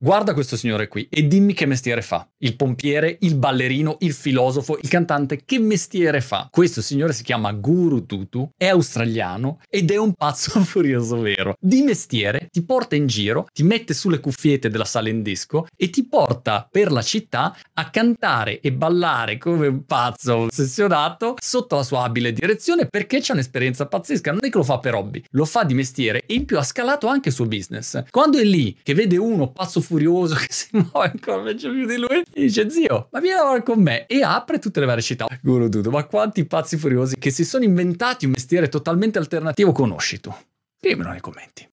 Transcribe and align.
Guarda 0.00 0.32
questo 0.32 0.56
signore 0.56 0.86
qui 0.86 1.08
e 1.10 1.26
dimmi 1.26 1.54
che 1.54 1.66
mestiere 1.66 2.02
fa. 2.02 2.24
Il 2.40 2.54
pompiere, 2.54 3.16
il 3.22 3.34
ballerino, 3.34 3.96
il 4.00 4.12
filosofo, 4.12 4.78
il 4.80 4.88
cantante, 4.88 5.42
che 5.44 5.58
mestiere 5.58 6.20
fa? 6.20 6.46
Questo 6.48 6.80
signore 6.80 7.12
si 7.12 7.24
chiama 7.24 7.50
Guru 7.52 8.06
Tutu, 8.06 8.48
è 8.56 8.68
australiano 8.68 9.60
ed 9.68 9.90
è 9.90 9.96
un 9.96 10.12
pazzo 10.12 10.60
furioso 10.62 11.18
vero. 11.20 11.56
Di 11.58 11.82
mestiere 11.82 12.46
ti 12.52 12.62
porta 12.62 12.94
in 12.94 13.08
giro, 13.08 13.48
ti 13.52 13.64
mette 13.64 13.92
sulle 13.92 14.20
cuffiette 14.20 14.70
della 14.70 14.84
sala 14.84 15.08
in 15.08 15.22
disco 15.22 15.66
e 15.76 15.90
ti 15.90 16.06
porta 16.06 16.68
per 16.70 16.92
la 16.92 17.02
città 17.02 17.56
a 17.74 17.90
cantare 17.90 18.60
e 18.60 18.72
ballare 18.72 19.36
come 19.36 19.66
un 19.66 19.84
pazzo 19.84 20.36
ossessionato 20.36 21.34
sotto 21.42 21.74
la 21.74 21.82
sua 21.82 22.04
abile 22.04 22.32
direzione 22.32 22.86
perché 22.86 23.18
c'è 23.18 23.32
un'esperienza 23.32 23.86
pazzesca. 23.86 24.30
Non 24.30 24.44
è 24.44 24.48
che 24.48 24.58
lo 24.58 24.62
fa 24.62 24.78
per 24.78 24.94
hobby, 24.94 25.24
lo 25.30 25.44
fa 25.44 25.64
di 25.64 25.74
mestiere 25.74 26.22
e 26.24 26.34
in 26.34 26.44
più 26.44 26.56
ha 26.56 26.62
scalato 26.62 27.08
anche 27.08 27.30
il 27.30 27.34
suo 27.34 27.46
business. 27.46 28.04
Quando 28.10 28.38
è 28.38 28.44
lì 28.44 28.78
che 28.80 28.94
vede 28.94 29.16
uno 29.16 29.50
pazzo 29.50 29.80
furioso 29.80 30.36
che 30.38 30.46
si 30.50 30.68
muove 30.70 31.10
ancora 31.12 31.42
peggio 31.42 31.72
più 31.72 31.84
di 31.84 31.96
lui 31.96 32.26
e 32.32 32.42
dice 32.42 32.70
zio 32.70 33.08
ma 33.10 33.20
vieni 33.20 33.36
a 33.36 33.42
lavorare 33.42 33.62
con 33.62 33.80
me. 33.80 34.06
E 34.06 34.22
apre 34.22 34.58
tutte 34.58 34.80
le 34.80 34.86
varie 34.86 35.02
città. 35.02 35.26
Guru 35.42 35.68
Dudu 35.68 35.90
ma 35.90 36.04
quanti 36.04 36.44
pazzi 36.44 36.76
furiosi 36.76 37.16
che 37.18 37.30
si 37.30 37.44
sono 37.44 37.64
inventati 37.64 38.26
un 38.26 38.32
mestiere 38.32 38.68
totalmente 38.68 39.18
alternativo. 39.18 39.72
Conosci 39.72 40.20
tu? 40.20 40.34
Dimmelo 40.80 41.10
nei 41.10 41.20
commenti 41.20 41.66